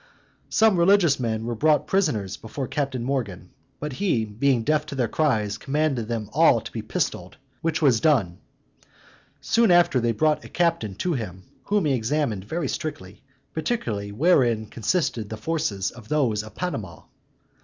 Some 0.49 0.77
religious 0.77 1.19
men 1.19 1.45
were 1.45 1.53
brought 1.53 1.85
prisoners 1.85 2.35
before 2.35 2.67
Captain 2.67 3.03
Morgan; 3.03 3.51
but 3.79 3.93
he, 3.93 4.25
being 4.25 4.63
deaf 4.63 4.83
to 4.87 4.95
their 4.95 5.07
cries, 5.07 5.59
commanded 5.59 6.07
them 6.07 6.27
all 6.33 6.59
to 6.59 6.71
be 6.71 6.81
pistoled, 6.81 7.37
which 7.61 7.83
was 7.83 7.99
done. 7.99 8.39
Soon 9.41 9.69
after 9.69 9.99
they 9.99 10.11
brought 10.11 10.43
a 10.43 10.49
captain 10.49 10.95
to 10.95 11.13
him, 11.13 11.43
whom 11.65 11.85
he 11.85 11.93
examined 11.93 12.45
very 12.45 12.67
strictly; 12.67 13.21
particularly, 13.53 14.11
wherein 14.11 14.65
consisted 14.65 15.29
the 15.29 15.37
forces 15.37 15.91
of 15.91 16.07
those 16.09 16.41
of 16.41 16.55
Panama? 16.55 17.03